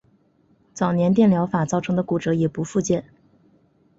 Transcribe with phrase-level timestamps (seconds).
[0.73, 3.05] 早年电疗法造成的骨折已不复见。